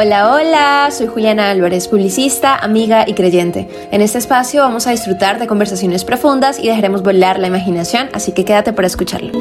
[0.00, 3.68] Hola, hola, soy Juliana Álvarez, publicista, amiga y creyente.
[3.90, 8.30] En este espacio vamos a disfrutar de conversaciones profundas y dejaremos volar la imaginación, así
[8.30, 9.32] que quédate para escucharlo.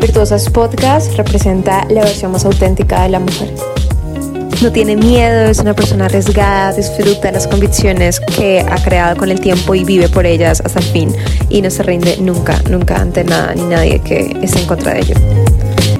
[0.00, 3.52] Virtuosas Podcast representa la versión más auténtica de la mujer.
[4.62, 9.40] No tiene miedo, es una persona arriesgada, disfruta las convicciones que ha creado con el
[9.40, 11.14] tiempo y vive por ellas hasta el fin
[11.50, 15.00] y no se rinde nunca, nunca ante nada ni nadie que esté en contra de
[15.00, 15.14] ello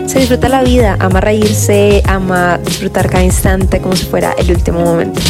[0.06, 4.80] se disfruta la vida, ama reírse, ama disfrutar cada instante como si fuera el último
[4.80, 5.20] momento.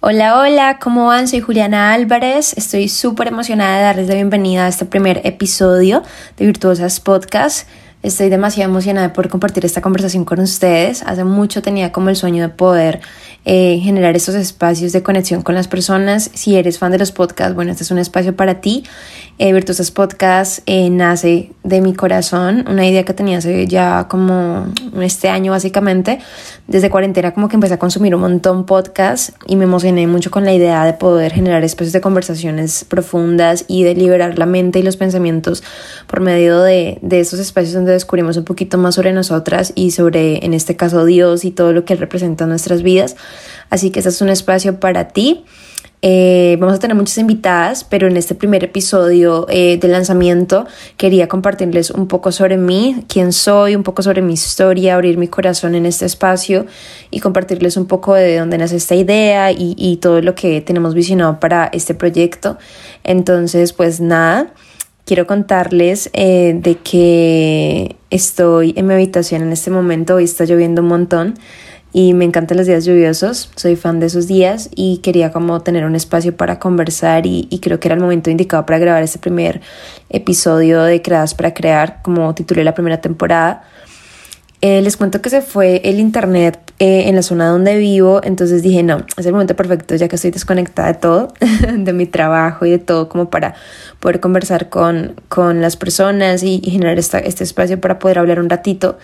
[0.00, 1.28] Hola, hola, ¿cómo van?
[1.28, 2.54] Soy Juliana Álvarez.
[2.56, 6.02] Estoy súper emocionada de darles la bienvenida a este primer episodio
[6.36, 7.68] de Virtuosas Podcast.
[8.02, 11.02] Estoy demasiado emocionada por compartir esta conversación con ustedes.
[11.02, 13.00] Hace mucho tenía como el sueño de poder
[13.48, 16.32] eh, generar estos espacios de conexión con las personas.
[16.34, 18.82] Si eres fan de los podcasts, bueno, este es un espacio para ti.
[19.38, 24.66] Eh, Virtuosas Podcast eh, nace de mi corazón, una idea que tenía hace ya como
[25.00, 26.18] este año básicamente.
[26.66, 30.44] Desde cuarentena como que empecé a consumir un montón podcast y me emocioné mucho con
[30.44, 34.82] la idea de poder generar espacios de conversaciones profundas y de liberar la mente y
[34.82, 35.62] los pensamientos
[36.08, 40.44] por medio de, de estos espacios donde descubrimos un poquito más sobre nosotras y sobre,
[40.44, 43.14] en este caso, Dios y todo lo que representa en nuestras vidas.
[43.70, 45.44] Así que este es un espacio para ti.
[46.02, 50.66] Eh, vamos a tener muchas invitadas, pero en este primer episodio eh, de lanzamiento
[50.98, 55.26] quería compartirles un poco sobre mí, quién soy, un poco sobre mi historia, abrir mi
[55.26, 56.66] corazón en este espacio
[57.10, 61.40] y compartirles un poco de dónde nace esta idea y, todo lo que tenemos visionado
[61.40, 62.58] para este proyecto.
[63.02, 64.52] Entonces, pues nada,
[65.06, 70.82] quiero contarles eh, de que estoy en mi habitación en este momento, hoy está lloviendo
[70.82, 71.34] un montón
[71.98, 75.86] y me encantan los días lluviosos, soy fan de esos días y quería como tener
[75.86, 79.62] un espacio para conversar y, creo que era el momento indicado para grabar este primer
[80.10, 83.62] episodio de Creadas para Crear, como titulé la primera temporada.
[84.60, 88.62] Eh, les cuento que se fue el internet eh, en la zona donde vivo, entonces
[88.62, 91.32] dije, no, es el momento perfecto ya que estoy desconectada de todo,
[91.78, 93.54] de mi trabajo y de todo, como para
[94.00, 98.50] poder conversar con, con las personas y, generar esta, este espacio para poder hablar un
[98.50, 98.98] ratito.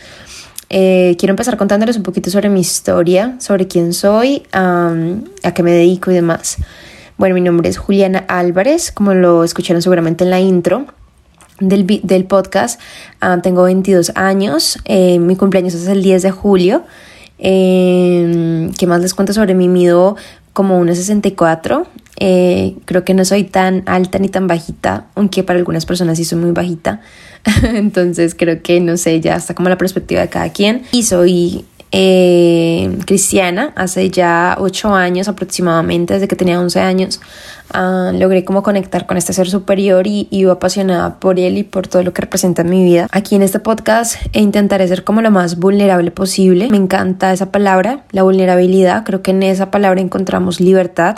[0.75, 5.71] Eh, quiero empezar contándoles un poquito sobre mi historia, sobre quién soy, a qué me
[5.71, 6.56] dedico y demás.
[7.19, 10.87] Bueno, mi nombre es Juliana Álvarez, como lo escucharon seguramente en la intro
[11.61, 12.81] del, del podcast.
[13.43, 16.84] tengo 22 años, eh, mi cumpleaños es el 10 de julio.
[17.38, 19.69] Eh, ¿Qué más les cuento sobre mí?
[19.69, 20.16] Mido
[20.55, 21.87] como 1,64.
[22.19, 26.25] Eh, creo que no soy tan alta ni tan bajita, aunque para algunas personas sí
[26.25, 27.00] soy muy bajita.
[27.62, 30.82] Entonces creo que, no sé, ya está como la perspectiva de cada quien.
[30.92, 31.64] Y soy
[31.94, 37.20] eh, cristiana hace ya 8 años aproximadamente, desde que tenía 11 años.
[37.75, 41.88] Ah, logré como conectar con este ser superior y, y apasionada por él y por
[41.88, 43.08] todo lo que representa en mi vida.
[43.12, 46.69] Aquí en este podcast intentaré ser como lo más vulnerable posible.
[46.70, 49.04] Me encanta esa palabra, la vulnerabilidad.
[49.04, 51.16] Creo que en esa palabra encontramos libertad,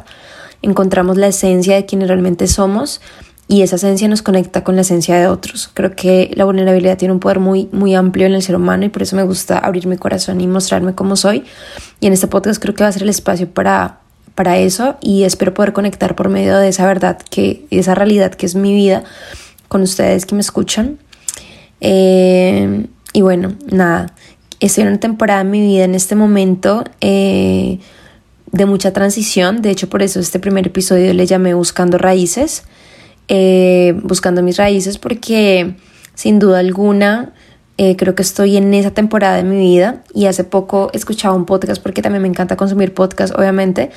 [0.63, 3.01] encontramos la esencia de quienes realmente somos
[3.47, 5.69] y esa esencia nos conecta con la esencia de otros.
[5.75, 8.89] Creo que la vulnerabilidad tiene un poder muy, muy amplio en el ser humano y
[8.89, 11.45] por eso me gusta abrir mi corazón y mostrarme como soy.
[12.01, 14.01] Y en este podcast creo que va a ser el espacio para,
[14.35, 18.47] para eso y espero poder conectar por medio de esa verdad, que esa realidad que
[18.47, 19.05] es mi vida
[19.69, 20.99] con ustedes que me escuchan.
[21.83, 24.15] Eh, y bueno, nada,
[24.59, 26.85] estoy en una temporada de mi vida en este momento.
[27.03, 27.79] Eh,
[28.53, 32.63] de mucha transición, de hecho por eso este primer episodio le llamé Buscando Raíces,
[33.29, 35.77] eh, buscando mis raíces porque
[36.15, 37.33] sin duda alguna
[37.79, 41.47] eh, creo que estoy en esa temporada de mi vida y hace poco escuchaba un
[41.47, 43.91] podcast porque también me encanta consumir podcast obviamente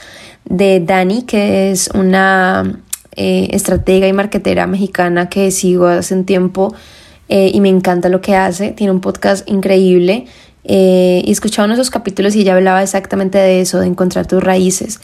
[0.46, 2.80] de Dani que es una
[3.18, 6.74] eh, estratega y marketera mexicana que sigo hace un tiempo
[7.30, 8.72] y me encanta lo que hace.
[8.72, 10.28] Tiene un podcast increíble
[10.64, 14.42] y escuchaba uno de esos capítulos y ella hablaba exactamente de eso de encontrar tus
[14.42, 15.02] raíces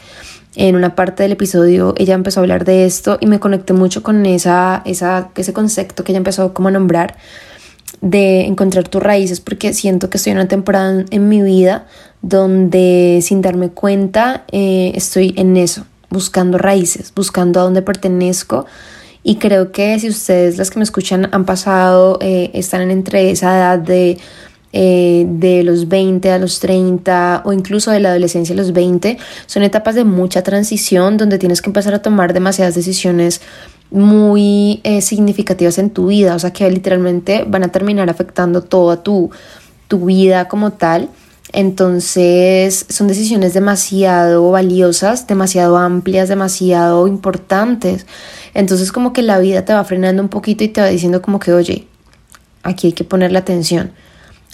[0.56, 4.02] en una parte del episodio ella empezó a hablar de esto y me conecté mucho
[4.02, 7.16] con esa, esa, ese concepto que ella empezó como a nombrar
[8.00, 11.86] de encontrar tus raíces porque siento que estoy en una temporada en mi vida
[12.22, 18.66] donde sin darme cuenta eh, estoy en eso, buscando raíces, buscando a dónde pertenezco.
[19.22, 23.56] Y creo que si ustedes las que me escuchan han pasado, eh, están entre esa
[23.56, 24.18] edad de
[24.76, 29.18] eh, de los 20 a los 30 o incluso de la adolescencia a los 20,
[29.46, 33.40] son etapas de mucha transición donde tienes que empezar a tomar demasiadas decisiones
[33.92, 39.00] muy eh, significativas en tu vida, o sea que literalmente van a terminar afectando toda
[39.04, 39.30] tu,
[39.86, 41.08] tu vida como tal.
[41.52, 48.06] Entonces son decisiones demasiado valiosas, demasiado amplias, demasiado importantes.
[48.54, 51.38] Entonces como que la vida te va frenando un poquito y te va diciendo como
[51.38, 51.86] que, oye,
[52.64, 53.92] aquí hay que ponerle atención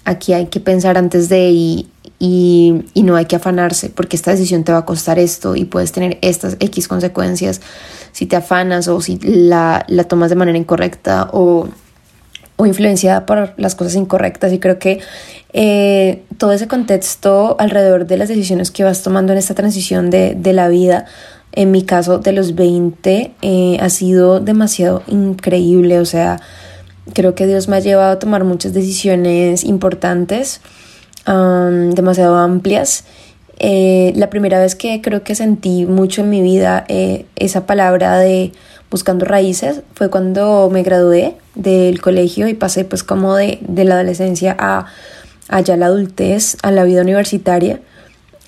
[0.04, 1.88] aquí hay que pensar antes de y,
[2.18, 5.92] y, no hay que afanarse porque esta decisión te va a costar esto y puedes
[5.92, 7.60] tener estas X consecuencias.
[8.12, 11.68] Si te afanas o si la, la tomas de manera incorrecta o,
[12.56, 14.52] o influenciada por las cosas incorrectas.
[14.52, 15.00] Y creo que
[15.52, 20.34] eh, todo ese contexto alrededor de las decisiones que vas tomando en esta transición de,
[20.34, 21.06] de la vida
[21.52, 26.40] en mi caso de los 20 eh, ha sido demasiado increíble, o sea,
[27.12, 30.60] creo que Dios me ha llevado a tomar muchas decisiones importantes,
[31.26, 33.04] demasiado amplias.
[33.62, 38.18] Eh, la primera vez que creo que sentí mucho en mi vida eh, esa palabra
[38.18, 38.52] de
[38.90, 43.96] buscando raíces fue cuando me gradué del colegio y pasé pues como de, de la
[43.96, 44.86] adolescencia a
[45.48, 47.80] allá la adultez, a la vida universitaria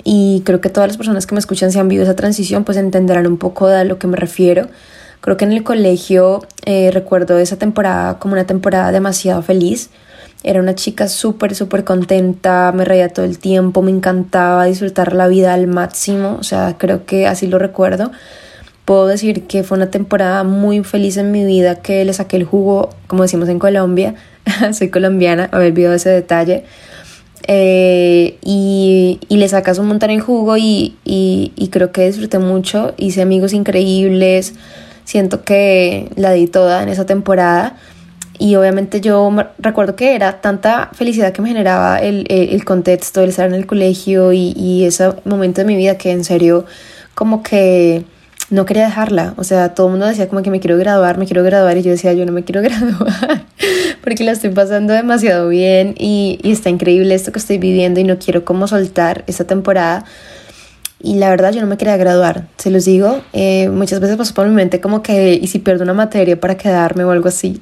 [0.02, 2.78] y creo que todas las personas que me escuchan si han vivido esa transición pues
[2.78, 4.68] entenderán un poco de a lo que me refiero.
[5.22, 9.88] Creo que en el colegio eh, recuerdo esa temporada como una temporada demasiado feliz.
[10.42, 15.28] Era una chica súper, súper contenta, me reía todo el tiempo, me encantaba disfrutar la
[15.28, 18.10] vida al máximo, o sea, creo que así lo recuerdo.
[18.84, 22.44] Puedo decir que fue una temporada muy feliz en mi vida, que le saqué el
[22.44, 24.16] jugo, como decimos en Colombia,
[24.72, 26.64] soy colombiana, haber visto ese detalle,
[27.46, 32.94] eh, y, y, le sacas un montón en jugo y, y, creo que disfruté mucho,
[32.96, 34.54] hice amigos increíbles,
[35.04, 37.76] siento que la di toda en esa temporada
[38.38, 43.30] y obviamente yo recuerdo que era tanta felicidad que me generaba el, el, contexto, el
[43.30, 46.64] estar en el colegio y, y ese momento de mi vida que en serio
[47.14, 48.04] como que
[48.50, 49.34] no quería dejarla.
[49.36, 51.82] O sea, todo el mundo decía como que me quiero graduar, me quiero graduar y
[51.82, 53.44] yo decía yo no me quiero graduar
[54.02, 58.04] porque la estoy pasando demasiado bien y, y está increíble esto que estoy viviendo y
[58.04, 60.04] no quiero como soltar esta temporada.
[61.04, 63.22] Y la verdad yo no me quería graduar, se los digo.
[63.32, 66.56] Eh, muchas veces pasó por mi mente como que, ¿y si pierdo una materia para
[66.56, 67.60] quedarme o algo así?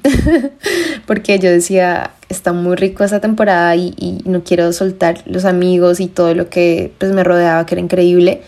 [1.06, 6.00] Porque yo decía, está muy rico esta temporada y, y, no quiero soltar los amigos
[6.00, 8.42] y todo lo que pues, me rodeaba, que era increíble.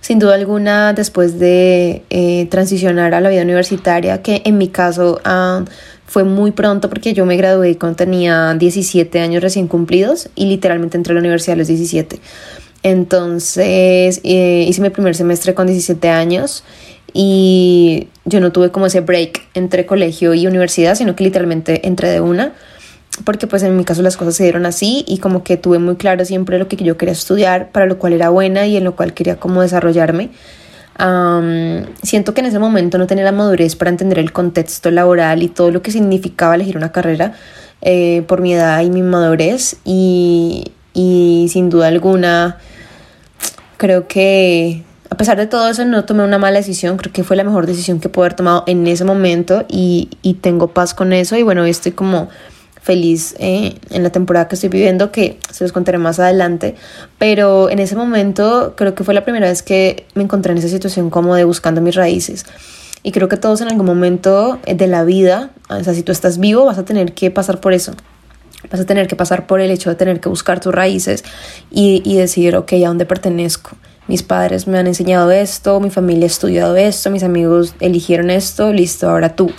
[0.00, 5.20] Sin duda alguna, después de eh, transicionar a la vida universitaria, que en mi caso
[5.24, 5.64] ah,
[6.06, 10.96] fue muy pronto porque yo me gradué cuando tenía 17 años recién cumplidos y literalmente
[10.96, 12.20] entré a la universidad a los 17.
[12.82, 16.64] Entonces eh, hice mi primer semestre con 17 años
[17.12, 22.10] y yo no tuve como ese break entre colegio y universidad, sino que literalmente entré
[22.10, 22.52] de una
[23.24, 25.96] porque pues en mi caso las cosas se dieron así y como que tuve muy
[25.96, 28.94] claro siempre lo que yo quería estudiar, para lo cual era buena y en lo
[28.94, 30.30] cual quería como desarrollarme.
[32.02, 35.48] siento que en ese momento no tenía la madurez para entender el contexto laboral y
[35.48, 37.34] todo lo que significaba elegir una carrera
[37.82, 42.58] eh, por mi edad y mi madurez y, y sin duda alguna
[43.76, 47.36] creo que a pesar de todo eso no tomé una mala decisión, creo que fue
[47.36, 51.12] la mejor decisión que pude haber tomado en ese momento y, y tengo paz con
[51.12, 52.28] eso y bueno, estoy como
[52.82, 56.74] feliz eh, en la temporada que estoy viviendo, que se los contaré más adelante,
[57.16, 60.68] pero en ese momento creo que fue la primera vez que me encontré en esa
[60.68, 62.44] situación como de buscando mis raíces.
[63.04, 66.38] Y creo que todos en algún momento de la vida, o sea, si tú estás
[66.38, 67.92] vivo, vas a tener que pasar por eso.
[68.70, 71.24] Vas a tener que pasar por el hecho de tener que buscar tus raíces
[71.70, 73.76] y, y decir, ok, ¿a dónde pertenezco?
[74.08, 78.72] Mis padres me han enseñado esto, mi familia ha estudiado esto, mis amigos eligieron esto,
[78.72, 79.52] listo, ahora tú.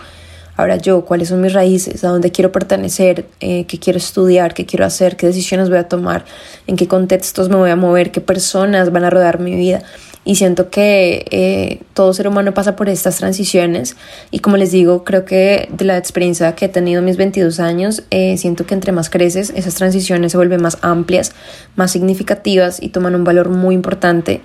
[0.60, 4.66] Ahora yo, cuáles son mis raíces, a dónde quiero pertenecer, eh, qué quiero estudiar, qué
[4.66, 6.26] quiero hacer, qué decisiones voy a tomar,
[6.68, 9.84] en qué contextos me voy a mover, qué personas van a rodar mi vida.
[10.26, 13.96] Y siento que eh, todo ser humano pasa por estas transiciones.
[14.32, 17.62] Y como les digo, creo que de la experiencia que he tenido en mis 22
[17.62, 21.32] años, eh, siento que entre más creces, esas transiciones se vuelven más amplias,
[21.78, 24.42] más significativas y toman un valor muy importante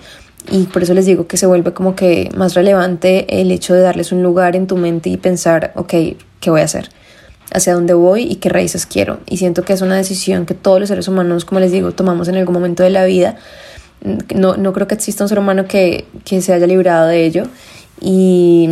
[0.51, 3.81] y por eso les digo que se vuelve como que más relevante el hecho de
[3.81, 5.93] darles un lugar en tu mente y pensar, ok,
[6.39, 6.89] ¿qué voy a hacer?
[7.51, 9.19] ¿Hacia dónde voy y qué raíces quiero?
[9.27, 12.27] Y siento que es una decisión que todos los seres humanos, como les digo, tomamos
[12.27, 13.37] en algún momento de la vida.
[14.35, 17.43] No, no creo que exista un ser humano que, que se haya librado de ello.
[18.01, 18.69] Y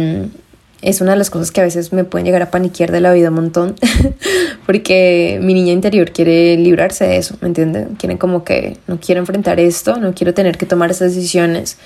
[0.84, 3.14] es una de las cosas que a veces me pueden llegar a paniquear de la
[3.14, 3.76] vida un montón,
[4.66, 7.96] porque mi niña interior quiere librarse de eso, ¿me entienden?
[7.96, 11.78] Quieren como que no quiero enfrentar esto, no quiero tener que tomar esas decisiones,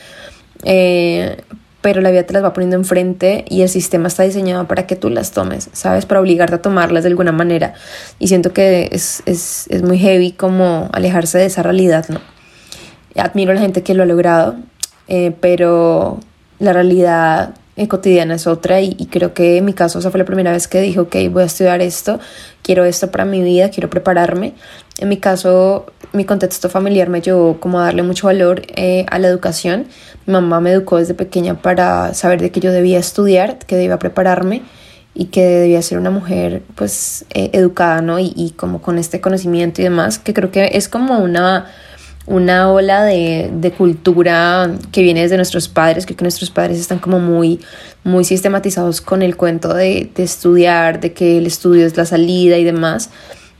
[0.64, 1.38] eh,
[1.82, 4.96] pero la vida te las va poniendo enfrente y el sistema está diseñado para que
[4.96, 6.06] tú las tomes, ¿sabes?
[6.08, 7.76] Para obligarte a tomarlas de alguna manera.
[8.18, 12.20] Y siento que es, es, es muy heavy como alejarse de esa realidad, ¿no?
[13.16, 14.56] Admiro a la gente que lo ha logrado,
[15.08, 16.20] eh, pero
[16.60, 20.26] la realidad eh, cotidiana es otra y, creo que en mi caso esa fue la
[20.26, 22.20] primera vez que dije, ok, voy a estudiar esto,
[22.64, 24.54] quiero esto para mi vida, quiero prepararme.
[24.98, 29.20] En mi caso, mi contexto familiar me llevó como a darle mucho valor eh, a
[29.20, 29.86] la educación.
[30.26, 34.00] Mi mamá me educó desde pequeña para saber de que yo debía estudiar, que debía
[34.00, 34.64] prepararme
[35.14, 38.18] y que debía ser una mujer pues eh, educada, ¿no?
[38.18, 41.68] Y, y, como con este conocimiento y demás, que creo que es como una,
[42.28, 47.00] una ola de, de, cultura que viene desde nuestros padres, creo que nuestros padres están
[47.00, 47.60] como muy,
[48.04, 52.58] muy sistematizados con el cuento de, de estudiar, de que el estudio es la salida
[52.58, 53.10] y demás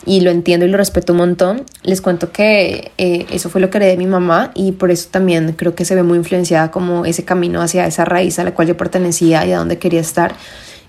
[0.06, 1.64] y lo entiendo y lo respeto un montón.
[1.84, 5.10] Les cuento que eh, eso fue lo que heredé de mi mamá y por eso
[5.12, 8.54] también creo que se ve muy influenciada como ese camino hacia esa raíz a la
[8.54, 10.36] cual yo pertenecía y a donde quería estar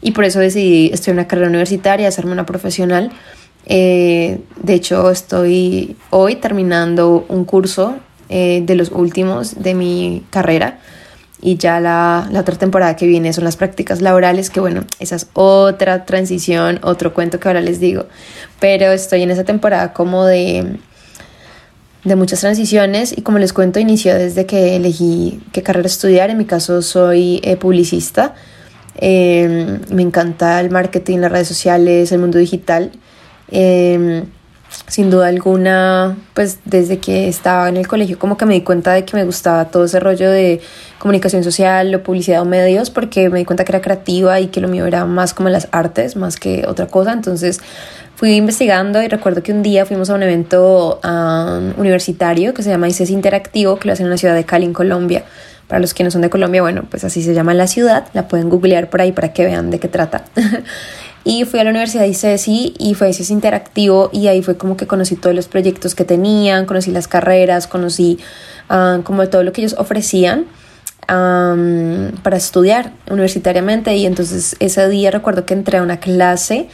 [0.01, 3.11] y por eso decidí estudiar una carrera universitaria, hacerme una profesional.
[3.67, 7.97] Eh, de hecho, estoy hoy terminando un curso
[8.29, 10.81] eh, de los últimos de mi carrera.
[11.41, 15.15] Y ya la, la, otra temporada que viene son las prácticas laborales, que bueno, esa
[15.15, 18.07] es otra transición, otro cuento que ahora les digo,
[18.59, 20.79] pero estoy en esa temporada como de,
[22.03, 23.17] de muchas transiciones.
[23.17, 27.41] Y como les cuento, inició desde que elegí qué carrera estudiar, en mi caso soy
[27.45, 28.35] eh, publicista,
[29.01, 32.91] me encanta el marketing, las redes sociales, el mundo digital.
[33.51, 34.27] Em,
[34.87, 38.93] sin duda alguna, pues desde que estaba en el colegio como que me di cuenta
[38.93, 40.61] de que me gustaba todo ese rollo de
[40.99, 44.61] comunicación social o publicidad o medios porque me di cuenta que era creativa y que
[44.61, 47.13] lo mío era más como las artes, más que otra cosa.
[47.13, 47.61] Entonces
[48.15, 51.01] fui investigando y recuerdo que un día fuimos a un evento
[51.79, 54.75] universitario que se llama ICES Interactivo, que lo hacen en la ciudad de Cali, en
[54.75, 55.25] Colombia.
[55.67, 58.27] Para los que no son de Colombia, bueno, pues así se llama la ciudad, la
[58.27, 60.25] pueden googlear por ahí para que vean de qué trata.
[61.25, 64.77] y fui a la Universidad de ICESI y fue ese interactivo y ahí fue como
[64.77, 68.19] que conocí todos los proyectos que tenían, conocí las carreras, conocí
[68.71, 70.47] uh, como todo lo que ellos ofrecían.
[71.07, 76.69] para estudiar universitariamente y entonces ese día recuerdo que entré a una clase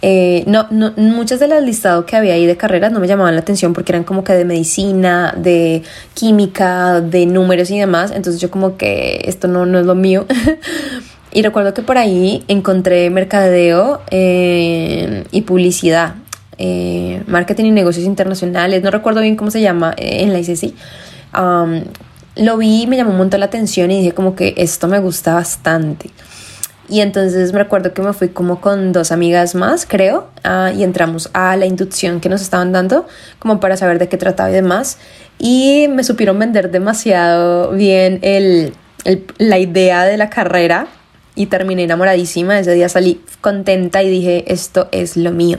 [0.00, 3.34] eh, no, no, muchas de las listados que había ahí de carreras no me llamaban
[3.34, 5.82] la atención porque eran como que de medicina, de
[6.14, 8.12] química, de números y demás.
[8.12, 10.26] Entonces yo como que esto no, no es lo mío.
[11.32, 16.14] y recuerdo que por ahí encontré mercadeo eh, y publicidad,
[16.56, 18.82] eh, marketing y negocios internacionales.
[18.82, 20.74] No recuerdo bien cómo se llama en la ICC.
[22.36, 25.34] lo vi me llamó un montón la atención y dije como que esto me gusta
[25.34, 26.10] bastante.
[26.90, 30.84] Y entonces me recuerdo que me fui como con dos amigas más, creo, ah, y
[30.84, 33.06] entramos a la inducción que nos estaban dando,
[33.38, 34.96] como para saber de qué trataba y demás.
[35.38, 38.72] Y me supieron vender demasiado bien el,
[39.04, 40.86] el, la idea de la carrera
[41.38, 42.58] y terminé enamoradísima.
[42.58, 45.58] Ese día salí contenta y dije, esto es lo mío.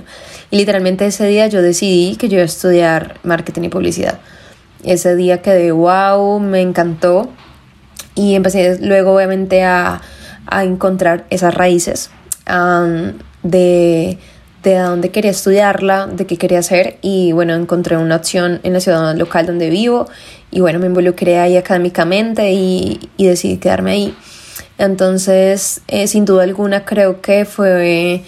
[0.52, 4.20] Y literalmente ese día yo decidí que yo iba a estudiar marketing y publicidad.
[4.84, 7.30] Ese día quedé wow, me encantó.
[8.16, 10.02] Y empecé luego obviamente a
[10.50, 12.10] a encontrar esas raíces
[13.44, 14.18] de,
[14.64, 18.80] de dónde quería estudiarla, de qué quería hacer y bueno, encontré una opción en la
[18.80, 20.08] ciudad local donde vivo
[20.50, 24.16] y bueno, me involucré ahí académicamente y, y decidí quedarme ahí.
[24.80, 28.24] Entonces, eh, sin duda alguna, creo que fue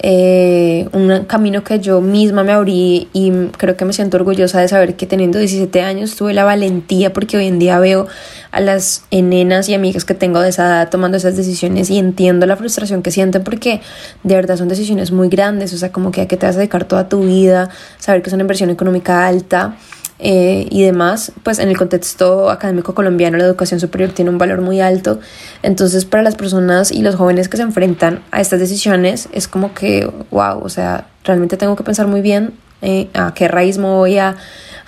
[0.00, 4.66] eh, un camino que yo misma me abrí y creo que me siento orgullosa de
[4.66, 8.08] saber que teniendo 17 años tuve la valentía porque hoy en día veo
[8.50, 12.46] a las nenas y amigas que tengo de esa edad tomando esas decisiones y entiendo
[12.46, 13.80] la frustración que sienten porque
[14.24, 16.58] de verdad son decisiones muy grandes, o sea, como que a qué te vas a
[16.58, 19.76] dedicar toda tu vida, saber que es una inversión económica alta.
[20.24, 24.60] Eh, y demás, pues en el contexto académico colombiano la educación superior tiene un valor
[24.60, 25.18] muy alto.
[25.64, 29.74] Entonces para las personas y los jóvenes que se enfrentan a estas decisiones es como
[29.74, 32.52] que, wow, o sea, realmente tengo que pensar muy bien
[32.82, 34.36] eh, a qué raíz me voy a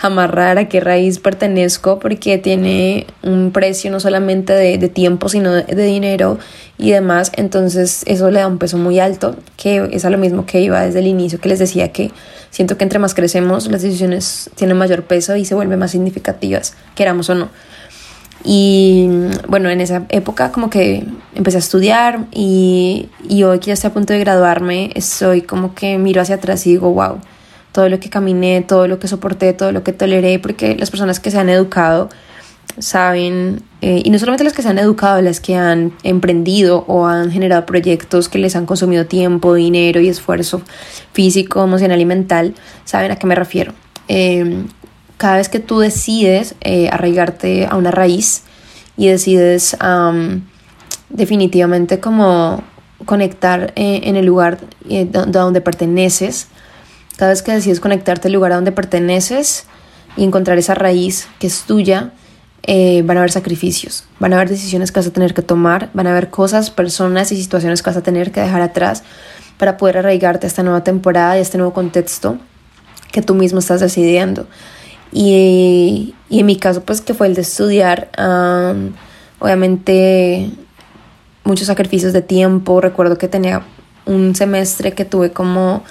[0.00, 5.62] amarrar, a qué raíz pertenezco, porque tiene un precio no solamente de, tiempo, sino de,
[5.62, 6.38] de, dinero
[6.78, 7.32] y demás.
[7.34, 10.80] Entonces eso le da un peso muy alto, que es a lo mismo que iba
[10.82, 12.12] desde el inicio, que les decía que
[12.54, 16.74] siento que entre más crecemos, las decisiones tienen mayor peso y se vuelven más significativas,
[16.94, 17.48] queramos o no.
[18.44, 19.08] Y
[19.48, 23.90] bueno, en esa época como que empecé a estudiar y, y hoy que ya estoy
[23.90, 27.18] a punto de graduarme, estoy como que miro hacia atrás y digo, wow,
[27.72, 31.18] todo lo que caminé, todo lo que soporté, todo lo que toleré, porque las personas
[31.18, 32.08] que se han educado
[32.78, 37.06] saben, eh, y no solamente las que se han educado, las que han emprendido o
[37.06, 40.62] han generado proyectos que les han consumido tiempo, dinero y esfuerzo
[41.12, 42.54] físico, emocional y mental,
[42.84, 43.72] saben a qué me refiero.
[44.08, 44.66] Em,
[45.16, 48.42] cada vez que tú decides eh, arraigarte a una raíz
[48.96, 49.76] y decides
[51.08, 52.62] definitivamente como
[53.04, 54.58] conectar eh, en el lugar
[55.08, 56.48] donde perteneces,
[57.16, 59.66] cada vez que decides conectarte al lugar a donde perteneces
[60.16, 62.12] y encontrar esa raíz que es tuya,
[62.66, 65.90] eh, van a haber sacrificios, van a haber decisiones que vas a tener que tomar,
[65.92, 69.02] van a haber cosas, personas y situaciones que vas a tener que dejar atrás
[69.58, 72.38] para poder arraigarte a esta nueva temporada y a este nuevo contexto
[73.12, 74.46] que tú mismo estás decidiendo.
[75.12, 78.08] Y, y en mi caso, pues que fue el de estudiar,
[79.38, 80.50] obviamente
[81.44, 83.62] muchos sacrificios de tiempo, recuerdo que tenía
[84.06, 85.84] un semestre que tuve como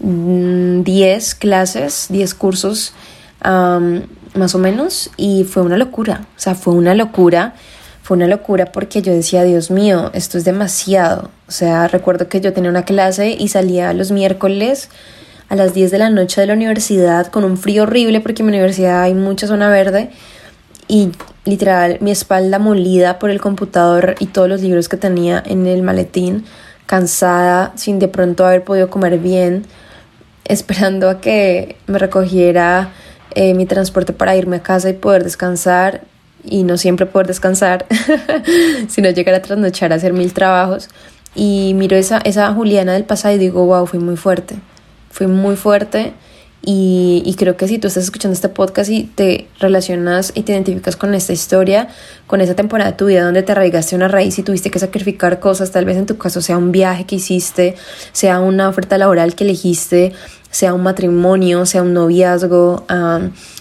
[0.00, 2.94] 10 mm, clases, 10 cursos
[4.36, 7.54] más o menos y fue una locura, o sea, fue una locura,
[8.02, 12.40] fue una locura porque yo decía, Dios mío, esto es demasiado, o sea, recuerdo que
[12.40, 14.88] yo tenía una clase y salía los miércoles
[15.48, 18.46] a las 10 de la noche de la universidad con un frío horrible porque en
[18.46, 20.10] mi universidad hay mucha zona verde
[20.88, 21.10] y
[21.44, 25.82] literal mi espalda molida por el computador y todos los libros que tenía en el
[25.82, 26.44] maletín,
[26.86, 29.64] cansada, sin de pronto haber podido comer bien,
[30.44, 32.92] esperando a que me recogiera
[33.36, 36.04] eh, mi transporte para irme a casa y poder descansar
[36.42, 37.84] y no siempre poder descansar,
[38.88, 40.88] sino llegar a trasnochar a hacer mil trabajos.
[41.34, 44.56] Y miro esa, esa Juliana del pasado y digo, wow, fui muy fuerte,
[45.10, 46.14] fui muy fuerte
[46.68, 50.96] y, creo que si tú estás escuchando este podcast y te relacionas y te identificas
[50.96, 51.86] con esta historia,
[52.26, 55.38] con esa temporada de tu vida donde te arraigaste una raíz y tuviste que sacrificar
[55.38, 57.76] cosas, tal vez en tu caso sea un viaje que hiciste,
[58.10, 60.12] sea una oferta laboral que elegiste,
[60.56, 62.86] sea un matrimonio, sea un noviazgo,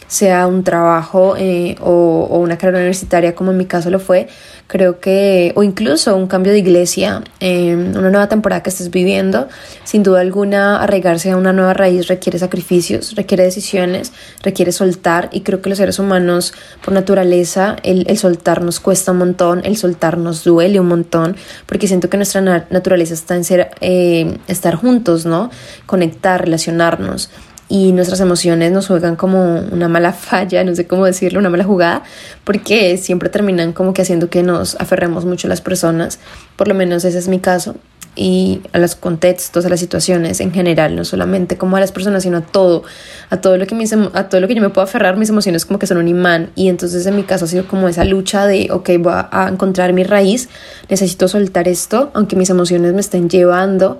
[0.08, 4.28] sea un trabajo eh, o, una carrera universitaria como en mi caso lo fue,
[4.68, 9.48] creo que, o incluso un cambio de iglesia, una nueva temporada que estés viviendo,
[9.84, 15.42] sin duda alguna arraigarse a una nueva raíz requiere sacrificios, requiere decisiones, requiere soltar y
[15.42, 19.78] creo que los seres humanos por naturaleza el, el soltar nos cuesta un montón, el
[19.78, 21.36] soltar nos duele un montón,
[21.66, 25.50] porque siento que nuestra naturaleza está en ser, eh, estar juntos, ¿no?
[25.86, 27.30] Conectar, relacionarnos
[27.76, 31.66] y nuestras emociones nos juegan como una mala falla, no sé cómo decirlo, una mala
[31.66, 32.04] jugada,
[32.46, 36.20] porque siempre terminan como que haciendo que nos aferremos mucho a las personas,
[36.56, 37.76] por lo menos ese es mi caso,
[38.16, 42.24] y a los contextos, a las situaciones en general, no solamente como a las personas,
[42.24, 42.84] sino a todo,
[43.30, 43.76] a todo lo que,
[44.14, 46.52] a todo lo que yo me puedo aferrar, mis emociones como que son un imán,
[46.56, 49.92] y entonces en mi caso ha sido como esa lucha de, ok, voy a encontrar
[49.92, 50.48] mi raíz,
[50.88, 54.00] necesito soltar esto, aunque mis emociones me estén llevando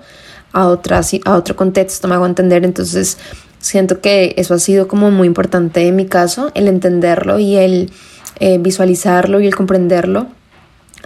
[0.54, 3.18] a, otra, a otro contexto, me hago entender, entonces
[3.66, 7.90] Siento que eso ha sido como muy importante en mi caso, el entenderlo y el
[8.40, 10.28] eh, visualizarlo y el comprenderlo,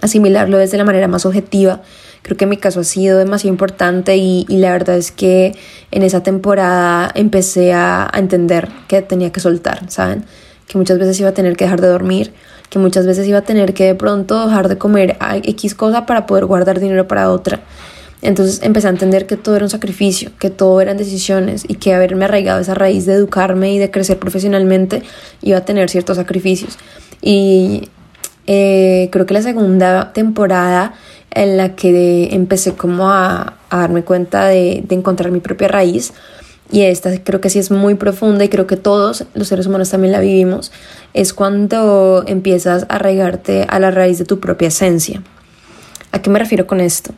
[0.02, 1.80] asimilarlo desde la manera más objetiva.
[2.20, 5.54] Creo que en mi caso ha sido demasiado importante y, la verdad es que
[5.90, 10.26] en esa temporada empecé a, entender que tenía que soltar, ¿saben?
[10.68, 12.34] Que muchas veces iba a tener que dejar de dormir,
[12.68, 16.26] que muchas veces iba a tener que de pronto dejar de comer X cosa para
[16.26, 17.60] poder guardar dinero para otra
[18.22, 21.94] entonces empecé a entender que todo era un sacrificio, que todo eran decisiones y que
[21.94, 25.02] haberme arraigado esa raíz de educarme y de crecer profesionalmente
[25.40, 26.78] iba a tener ciertos sacrificios.
[27.22, 27.88] Y
[28.46, 30.94] eh, creo que la segunda temporada
[31.30, 36.12] en la que empecé como a, darme cuenta de, de, encontrar mi propia raíz,
[36.72, 39.90] y esta creo que sí es muy profunda y creo que todos los seres humanos
[39.90, 40.72] también la vivimos,
[41.14, 45.22] es cuando empiezas a arraigarte a la raíz de tu propia esencia.
[46.12, 47.12] ¿A qué me refiero con esto?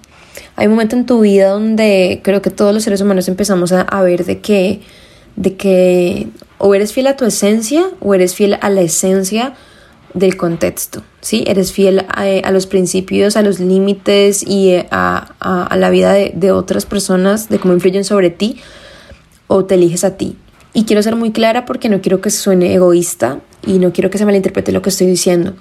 [0.56, 4.02] Hay un momento en tu vida donde creo que todos los seres humanos empezamos a,
[4.02, 4.80] ver de que,
[5.36, 9.54] de que o eres fiel a tu esencia o eres fiel a la esencia
[10.14, 11.42] del contexto, ¿sí?
[11.46, 16.84] Eres fiel a, los principios, a los límites y a, la vida de, de, otras
[16.84, 18.60] personas, de cómo influyen sobre ti,
[19.46, 20.36] o te eliges a ti.
[20.74, 24.18] Y quiero ser muy clara porque no quiero que suene egoísta y no quiero que
[24.18, 25.54] se malinterprete lo que estoy diciendo.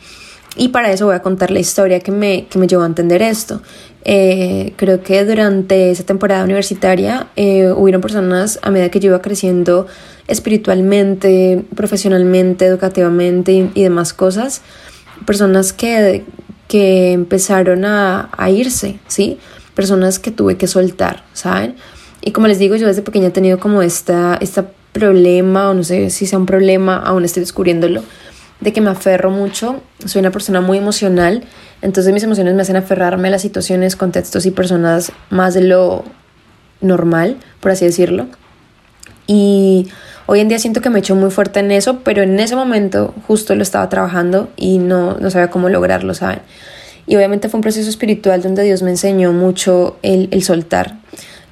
[0.55, 3.21] Y para eso voy a contar la historia que me, que me llevó a entender
[3.21, 3.61] esto.
[4.03, 9.21] Eh, creo que durante esa temporada universitaria eh, hubieron personas a medida que yo iba
[9.21, 9.87] creciendo
[10.27, 14.61] espiritualmente, profesionalmente, educativamente y, demás cosas,
[15.25, 16.25] personas que,
[16.67, 19.37] que empezaron a, a, irse, ¿sí?
[19.75, 21.75] Personas que tuve que soltar, ¿saben?
[22.21, 25.83] Y como les digo, yo desde pequeña he tenido como esta, esta problema, o no
[25.83, 28.03] sé si sea un problema, aún estoy descubriéndolo,
[28.61, 31.43] de que me aferro mucho, soy una persona muy emocional,
[31.81, 36.05] entonces mis emociones me hacen aferrarme a las situaciones, contextos y personas más de lo
[36.79, 38.27] normal, por así decirlo.
[39.25, 39.89] Y
[40.27, 42.55] hoy en día siento que me he hecho muy fuerte en eso, pero en ese
[42.55, 46.39] momento justo lo estaba trabajando y no, no sabía cómo lograrlo, ¿saben?
[47.07, 50.99] Y obviamente fue un proceso espiritual donde Dios me enseñó mucho el, el soltar.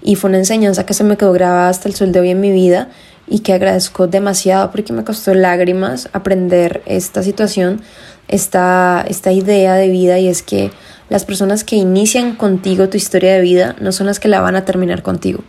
[0.02, 2.40] Y fue una enseñanza que se me quedó grabada hasta el sol de hoy en
[2.40, 2.90] mi vida
[3.30, 7.82] y que agradezco demasiado porque me costó lágrimas aprender esta situación,
[8.28, 10.72] esta, esta idea de vida y es que
[11.10, 14.56] las personas que inician contigo tu historia de vida no son las que la van
[14.56, 15.44] a terminar contigo.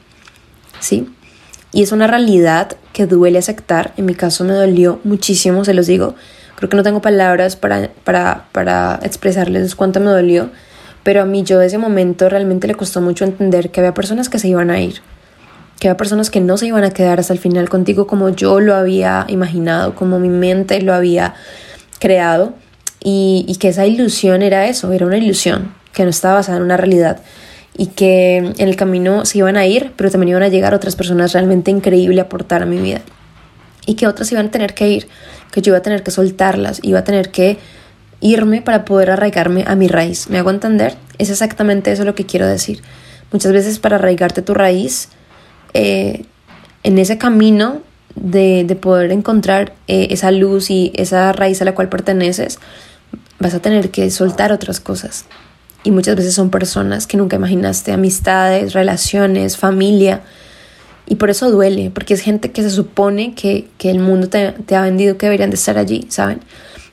[0.81, 1.09] ¿Sí?
[1.73, 3.93] Y es una realidad que duele aceptar.
[3.97, 6.15] En mi caso me dolió muchísimo, se los digo.
[6.57, 10.51] Creo que no tengo palabras para, para, para expresarles cuánto me dolió.
[11.03, 14.29] Pero a mí yo de ese momento realmente le costó mucho entender que había personas
[14.29, 15.01] que se iban a ir
[15.81, 18.61] que había personas que no se iban a quedar hasta el final contigo como yo
[18.61, 21.35] lo había imaginado, como mi mente lo había
[21.99, 22.55] creado
[23.03, 26.77] y, que esa ilusión era eso, era una ilusión que no estaba basada en una
[26.77, 27.21] realidad.
[27.77, 30.97] y que en el camino se iban a ir, pero también iban a llegar otras
[30.97, 33.01] personas realmente increíbles a aportar a mi vida
[33.87, 35.09] y que otras iban a tener que ir,
[35.51, 37.59] que yo iba a tener que soltarlas, iba a tener que
[38.21, 40.29] irme para poder arraigarme a mi raíz.
[40.29, 40.97] ¿Me hago entender?
[41.17, 42.83] Es exactamente eso lo que quiero decir.
[43.33, 45.09] Muchas veces para arraigarte a tu raíz,
[45.75, 46.25] eh,
[46.83, 47.81] en ese camino
[48.15, 52.59] de, de poder encontrar eh, esa luz y esa raíz a la cual perteneces,
[53.39, 55.25] vas a tener que soltar otras cosas.
[55.83, 60.23] Y muchas veces son personas que nunca imaginaste, amistades, relaciones, familia.
[61.07, 64.53] Y por eso duele, porque es gente que se supone que, que el mundo te,
[64.53, 66.41] te, ha vendido que deberían de estar allí, ¿saben?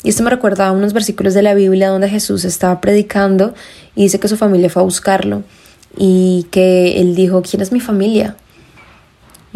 [0.03, 3.53] Y esto me recuerda a unos versículos de la Biblia donde Jesús estaba predicando
[3.95, 5.43] y dice que su familia fue a buscarlo
[5.97, 8.37] y que él dijo, ¿quién es mi familia?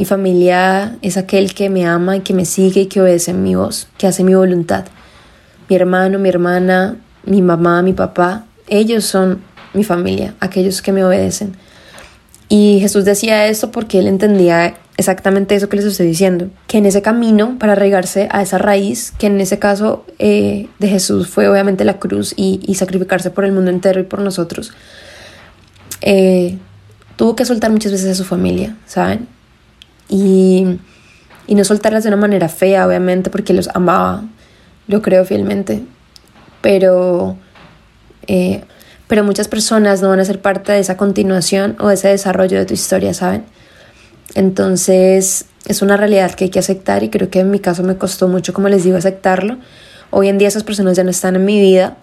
[0.02, 3.54] Mi familia es aquel que me ama y que me sigue y que obedece mi
[3.54, 4.86] voz, que hace mi voluntad.
[5.70, 9.44] Mi hermano, mi hermana, mi mamá, mi papá, ellos son
[9.76, 11.56] mi familia, aquellos que me obedecen.
[12.50, 16.88] Y Jesús decía esto porque él entendía exactamente eso que les estoy diciendo, que en
[16.88, 21.48] ese camino para arraigarse a esa raíz, que en ese caso eh, de Jesús fue
[21.48, 24.74] obviamente la cruz y, sacrificarse por el mundo entero y por nosotros,
[26.02, 26.58] eh,
[27.18, 29.28] tuvo que soltar muchas veces a su familia, ¿saben?
[30.12, 30.78] Y,
[31.48, 34.26] y no soltarlas de una manera fea, obviamente, porque los amaba,
[34.88, 35.84] lo creo fielmente,
[36.62, 37.38] pero,
[38.28, 38.64] eh,
[39.08, 42.60] pero muchas personas no van a ser parte de esa continuación o de ese desarrollo
[42.60, 43.46] de tu historia, ¿saben?
[44.36, 47.98] Entonces es una realidad que hay que aceptar y creo que en mi caso me
[47.98, 49.58] costó mucho, como les digo, aceptarlo.
[50.10, 51.98] Hoy en día esas personas ya no están en mi vida,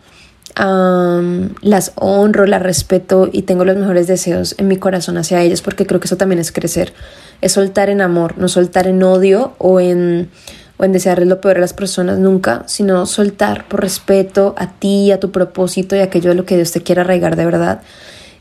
[0.59, 5.87] las honro, las respeto y tengo los mejores deseos en mi corazón hacia ellas porque
[5.87, 6.93] creo que eso también es crecer
[7.41, 10.31] es soltar en amor, no soltar en odio o en,
[10.77, 15.13] o en desearles lo peor a las personas nunca, sino soltar por respeto a ti,
[15.13, 17.83] a tu propósito y aquello de lo que Dios te quiera arraigar de verdad.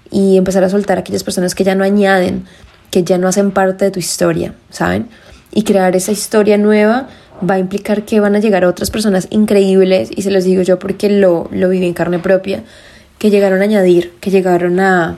[0.10, 2.46] Y empezar a soltar a aquellas personas que ya no añaden,
[2.92, 5.10] que ya no hacen parte de tu historia, ¿saben?
[5.52, 7.08] Y crear esa historia nueva
[7.48, 10.80] va a implicar que van a llegar otras personas increíbles, y se los digo yo
[10.80, 12.64] porque lo, lo viví en carne propia,
[13.18, 15.18] que llegaron a añadir, que llegaron a,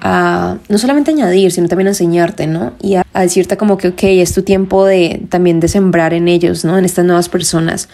[0.00, 2.72] a no solamente añadir, sino también a enseñarte, ¿no?
[2.80, 6.64] Y a, decirte como que, ok, es tu tiempo de también de sembrar en ellos,
[6.64, 6.78] ¿no?
[6.78, 7.88] En estas nuevas personas.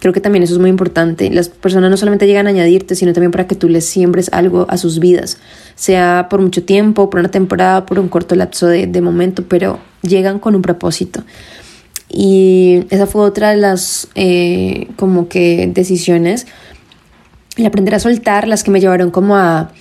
[0.00, 1.30] Creo que también eso es muy importante.
[1.30, 4.66] Las personas no solamente llegan a añadirte, sino también para que tú les siembres algo
[4.68, 5.38] a sus vidas,
[5.76, 9.78] sea por mucho tiempo, por una temporada, por un corto lapso de, de momento, pero
[10.02, 11.22] llegan con un propósito.
[12.12, 16.46] Y esa fue otra de las eh, como que decisiones,
[17.56, 19.72] el aprender a soltar, las que me llevaron como a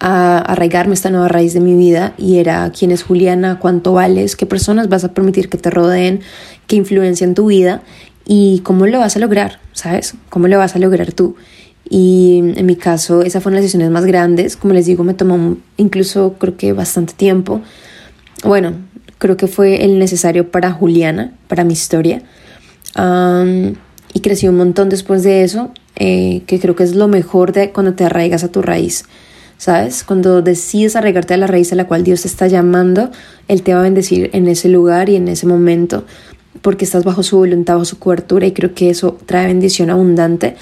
[0.00, 4.34] a arraigarme esta nueva raíz de mi vida y era quién es Juliana, cuánto vales,
[4.34, 6.20] qué personas vas a permitir que te rodeen,
[6.66, 7.82] qué influencian tu vida
[8.24, 10.14] y cómo lo vas a lograr, ¿sabes?
[10.30, 11.36] ¿Cómo lo vas a lograr tú?
[11.88, 14.56] Y en mi caso, esas fueron las decisiones más grandes.
[14.56, 17.60] Como les digo, me tomó incluso creo que bastante tiempo.
[18.44, 18.74] Bueno,
[19.20, 22.22] creo que fue el necesario para Juliana, para mi historia.
[24.12, 27.70] y crecí un montón después de eso, eh, que creo que es lo mejor de
[27.70, 29.04] cuando te arraigas a tu raíz.
[29.60, 30.04] ¿sabes?
[30.04, 33.10] Cuando decides arraigarte a la raíz a la cual Dios te está llamando,
[33.46, 36.04] Él te va a bendecir en ese lugar y en ese momento,
[36.62, 40.56] porque estás bajo su voluntad, bajo su cobertura, y creo que eso trae bendición abundante,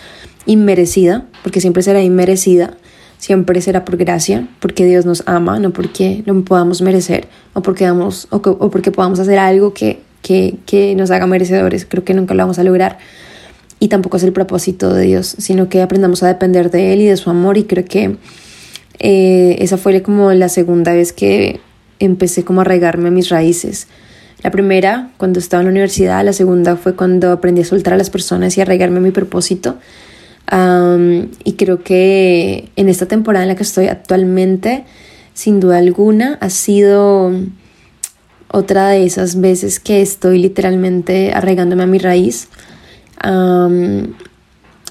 [0.46, 2.76] inmerecida, porque siempre será inmerecida,
[3.18, 7.84] siempre será por gracia, porque Dios nos ama, no porque lo podamos merecer, o porque,
[7.84, 12.14] damos, o, o porque podamos hacer algo que, que, que nos haga merecedores, creo que
[12.14, 12.98] nunca lo vamos a lograr
[13.80, 17.06] y tampoco es el propósito de Dios, sino que aprendamos a depender de Él y
[17.06, 18.16] de su amor y creo que
[18.98, 21.60] eh, esa fue como la segunda vez que
[22.00, 23.86] empecé como a arraigarme a mis raíces.
[24.42, 27.96] La primera, cuando estaba en la universidad, la segunda fue cuando aprendí a soltar a
[27.96, 29.78] las personas y a arraigarme a mi propósito.
[30.50, 34.84] Y creo que en esta temporada en la que estoy actualmente,
[35.34, 37.32] sin duda alguna, ha sido
[38.50, 42.48] otra de esas veces que estoy literalmente arraigándome a mi raíz.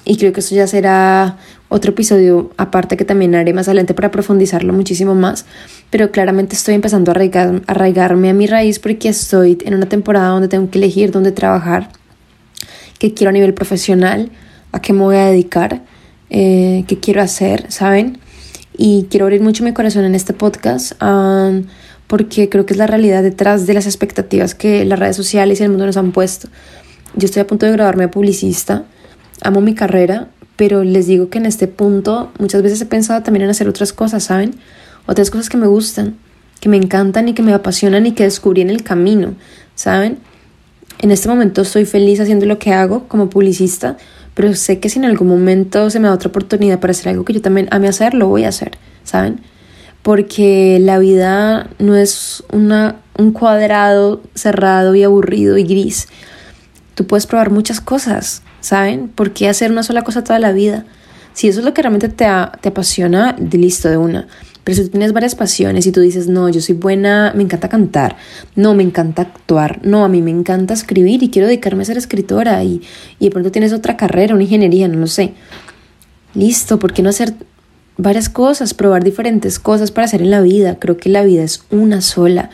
[0.04, 4.10] y creo que eso ya será otro episodio aparte que también haré más adelante para
[4.10, 5.44] profundizarlo muchísimo más,
[5.90, 7.14] pero claramente estoy empezando a
[7.66, 11.90] arraigarme a mi raíz porque estoy en una temporada donde tengo que elegir dónde trabajar,
[12.98, 14.30] qué quiero a nivel profesional,
[14.72, 15.82] a qué me voy a dedicar,
[16.30, 18.18] eh, qué quiero hacer, ¿saben?
[18.76, 20.92] Y quiero abrir mucho mi corazón en este podcast
[22.06, 25.64] porque creo que es la realidad detrás de las expectativas que las redes sociales y
[25.64, 26.48] el mundo nos han puesto.
[27.14, 28.84] Yo estoy a punto de graduarme de publicista,
[29.42, 33.44] amo mi carrera, pero les digo que en este punto muchas veces he pensado también
[33.44, 34.54] en hacer otras cosas, ¿saben?
[35.06, 36.16] Otras cosas que me gustan,
[36.60, 39.34] que me encantan y que me apasionan y que descubrí en el camino,
[39.74, 40.18] ¿saben?
[41.00, 43.98] En este momento estoy feliz haciendo lo que hago como publicista,
[44.38, 47.26] pero sé que si en algún momento se me da otra oportunidad para hacer algo
[47.26, 49.42] que yo también ame hacer, lo voy a hacer, ¿saben?
[50.02, 56.08] porque la vida no es una, un cuadrado cerrado y aburrido y gris.
[56.94, 59.08] Tú puedes probar muchas cosas, ¿saben?
[59.08, 60.84] ¿Por qué hacer una sola cosa toda la vida?
[61.34, 62.26] Si eso es lo que realmente te,
[62.60, 64.26] te apasiona, listo, de una.
[64.68, 67.70] Pero si tú tienes varias pasiones y tú dices, no, yo soy buena, me encanta
[67.70, 68.18] cantar,
[68.54, 71.96] no, me encanta actuar, no, a mí me encanta escribir y quiero dedicarme a ser
[71.96, 72.82] escritora y,
[73.18, 75.32] y de pronto tienes otra carrera, una ingeniería, no lo sé.
[76.34, 77.32] Listo, ¿por qué no hacer
[77.96, 80.76] varias cosas, probar diferentes cosas para hacer en la vida?
[80.78, 82.50] Creo que la vida es una sola.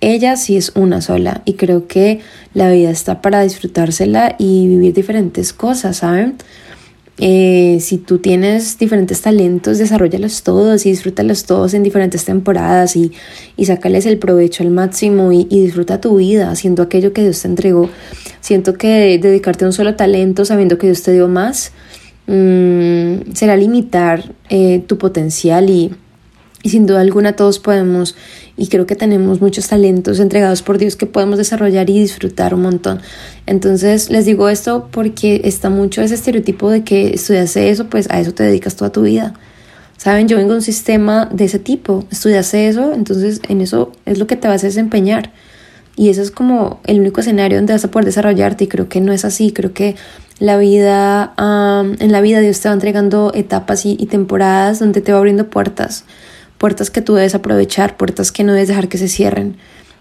[0.00, 2.20] Ella sí es una sola y creo que
[2.54, 6.36] la vida está para disfrutársela y vivir diferentes cosas, ¿saben?
[7.20, 13.12] Eh, si tú tienes diferentes talentos, desarrollalos todos y disfrútalos todos en diferentes temporadas y,
[13.56, 17.48] y sácales el provecho al máximo y, disfruta tu vida haciendo aquello que Dios te
[17.48, 17.90] entregó.
[18.40, 21.72] Siento que dedicarte a un solo talento sabiendo que Dios te dio más
[22.28, 25.92] mm, será limitar eh, tu potencial y,
[26.62, 28.16] y sin duda alguna todos podemos
[28.56, 32.62] y creo que tenemos muchos talentos entregados por Dios que podemos desarrollar y disfrutar un
[32.62, 33.00] montón.
[33.46, 38.20] Entonces les digo esto porque está mucho ese estereotipo de que estudias eso, pues a
[38.20, 39.34] eso te dedicas toda tu vida.
[39.96, 44.18] Saben, yo vengo de un sistema de ese tipo, estudias eso, entonces en eso es
[44.18, 45.32] lo que te vas a desempeñar.
[45.96, 49.00] Y eso es como el único escenario donde vas a poder desarrollarte y creo que
[49.00, 49.96] no es así, creo que
[50.38, 55.18] la vida, en la vida Dios te va entregando etapas y temporadas donde te va
[55.18, 56.04] abriendo puertas
[56.58, 59.56] puertas que tú debes aprovechar, puertas que no debes dejar que se cierren.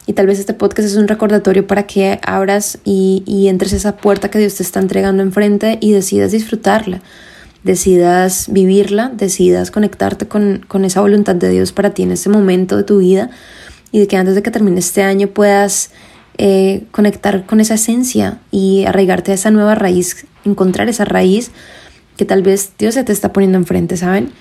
[0.06, 3.98] Y tal vez este podcast es un recordatorio para que abras y, y entres esa
[3.98, 7.02] puerta que Dios te está entregando enfrente y decidas disfrutarla,
[7.63, 12.78] decidas vivirla, decidas conectarte con, con esa voluntad de Dios para ti en ese momento
[12.78, 13.30] de tu vida
[13.91, 15.91] y de que antes de que termine este año puedas
[16.38, 21.52] eh, conectar con esa esencia y arraigarte a esa nueva raíz, encontrar esa raíz
[22.15, 24.32] que tal vez Dios se te está poniendo enfrente, ¿saben?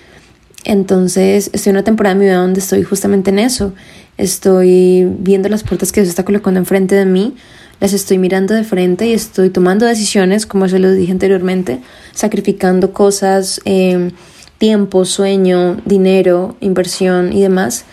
[0.67, 3.73] Entonces estoy en una temporada de mi vida donde estoy justamente en eso.
[4.17, 7.35] Estoy viendo las puertas que Dios está colocando enfrente de mí,
[7.79, 11.79] las estoy mirando de frente y estoy tomando decisiones, como se lo dije anteriormente,
[12.11, 14.11] sacrificando cosas, eh,
[14.57, 17.85] tiempo, sueño, dinero, inversión y demás,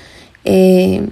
[0.45, 1.07] eh,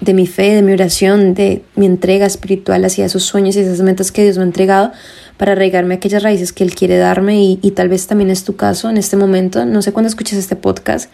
[0.00, 3.80] de mi fe, de mi oración, de mi entrega espiritual hacia esos sueños y esas
[3.80, 4.92] metas que Dios me ha entregado
[5.36, 8.56] para arraigarme aquellas raíces que Él quiere darme y, y, tal vez también es tu
[8.56, 9.64] caso en este momento.
[9.64, 11.10] No sé cuándo escuches este podcast,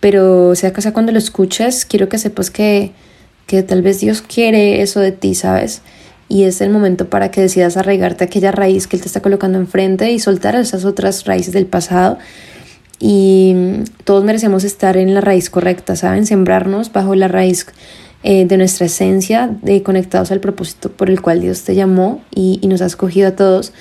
[0.00, 2.92] pero sea que sea cuando lo escuches, quiero que sepas que,
[3.46, 5.82] que tal vez Dios quiere eso de ti, ¿sabes?
[6.28, 9.58] Y es el momento para que decidas arraigarte aquella raíz que Él te está colocando
[9.58, 12.18] enfrente y soltar esas otras raíces del pasado.
[13.00, 13.54] Y
[14.04, 16.26] todos merecemos estar en la raíz correcta, ¿saben?
[16.26, 17.66] Sembrarnos bajo la raíz
[18.22, 22.60] eh, de nuestra esencia, de conectados al propósito por el cual Dios te llamó y,
[22.68, 23.72] nos ha escogido a todos,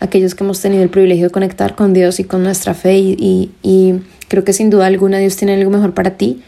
[0.00, 4.00] aquellos que hemos tenido el privilegio de conectar con Dios y con nuestra fe y,
[4.26, 6.42] creo que sin duda alguna Dios tiene algo mejor para ti.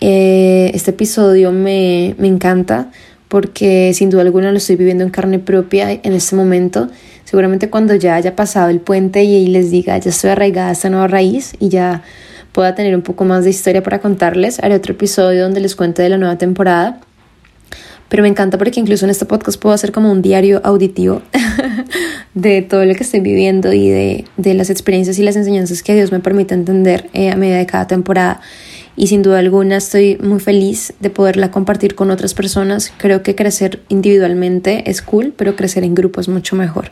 [0.00, 2.92] Eh, este episodio me, me encanta
[3.26, 6.88] porque sin duda alguna lo estoy viviendo en carne propia en este momento.
[7.24, 10.90] Seguramente cuando ya haya pasado el puente y les diga, ya estoy arraigada a esta
[10.90, 12.02] nueva raíz y ya
[12.52, 14.62] pueda tener un poco más de historia para contarles.
[14.62, 17.00] Haré otro episodio donde les cuente de la nueva temporada.
[18.08, 21.22] Pero me encanta porque incluso en este podcast puedo hacer como un diario auditivo
[22.34, 25.94] de todo lo que estoy viviendo y de, de, las experiencias y las enseñanzas que
[25.94, 28.40] Dios me permite entender eh, a medida de cada temporada.
[28.96, 32.92] Y sin duda alguna estoy muy feliz de poderla compartir con otras personas.
[32.96, 36.90] Creo que crecer individualmente es cool, pero crecer en grupo es mucho mejor.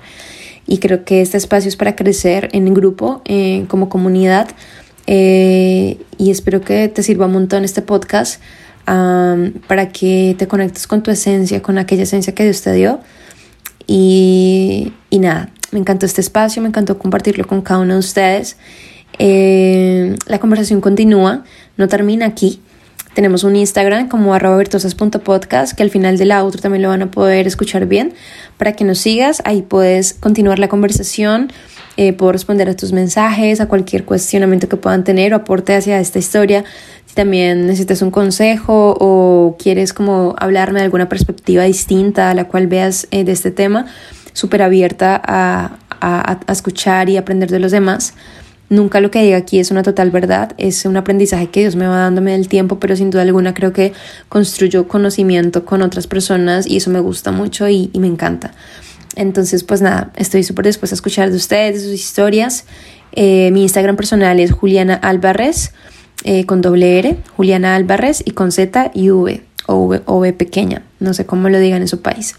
[0.66, 4.48] Y creo que este espacio es para crecer en grupo, eh, como comunidad,
[5.06, 8.40] eh, y espero que te sirva un montón este podcast
[8.84, 13.00] para que te conectes con tu esencia, con aquella esencia que Dios te dio.
[13.86, 18.56] Y, y nada, me encantó este espacio, me encantó compartirlo con cada uno de ustedes.
[19.18, 21.44] Eh, la conversación continúa,
[21.76, 22.60] no termina aquí.
[23.14, 27.10] Tenemos un Instagram como arroba virtuosas.podcast que al final del outro también lo van a
[27.10, 28.14] poder escuchar bien.
[28.56, 31.52] Para que nos sigas, ahí puedes continuar la conversación
[31.96, 36.00] eh, puedo responder a tus mensajes, a cualquier cuestionamiento que puedan tener o aporte hacia
[36.00, 36.64] esta historia.
[37.06, 42.44] Si también necesitas un consejo o quieres como hablarme de alguna perspectiva distinta a la
[42.44, 43.86] cual veas eh, de este tema,
[44.32, 48.14] súper abierta a, a, a escuchar y aprender de los demás.
[48.68, 51.86] Nunca lo que diga aquí es una total verdad, es un aprendizaje que Dios me
[51.86, 53.92] va dándome del tiempo, pero sin duda alguna creo que
[54.30, 58.52] construyo conocimiento con otras personas y eso me gusta mucho y, me encanta.
[59.14, 62.64] Entonces, pues nada, estoy súper dispuesta a escuchar de ustedes, de sus historias.
[63.12, 65.72] Eh, mi Instagram personal es Juliana Álvarez,
[66.24, 70.32] eh, con doble R, Juliana Álvarez, y con Z y V, o v, o v
[70.32, 72.36] pequeña, no sé cómo lo digan en su país.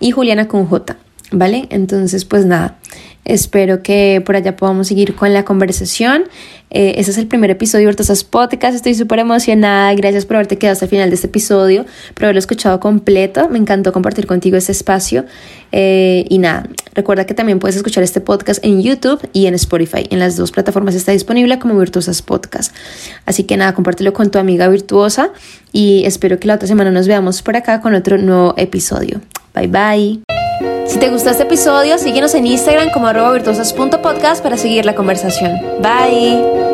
[0.00, 0.96] Y Juliana con J,
[1.30, 1.66] ¿vale?
[1.70, 2.78] Entonces, pues nada,
[3.26, 6.24] Espero que por allá podamos seguir con la conversación.
[6.70, 8.76] Eh, ese es el primer episodio de Virtuosas Podcast.
[8.76, 9.92] Estoy súper emocionada.
[9.94, 13.48] Gracias por haberte quedado hasta el final de este episodio, por haberlo escuchado completo.
[13.48, 15.24] Me encantó compartir contigo este espacio.
[15.72, 20.06] Eh, y nada, recuerda que también puedes escuchar este podcast en YouTube y en Spotify.
[20.10, 22.72] En las dos plataformas está disponible como Virtuosas Podcast.
[23.24, 25.32] Así que nada, compártelo con tu amiga virtuosa
[25.72, 29.20] y espero que la otra semana nos veamos por acá con otro nuevo episodio.
[29.52, 30.35] Bye bye.
[30.88, 35.60] Si te gustó este episodio, síguenos en Instagram como arroba virtuosas.podcast para seguir la conversación.
[35.80, 36.65] Bye.